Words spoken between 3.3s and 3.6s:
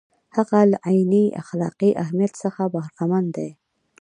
دی.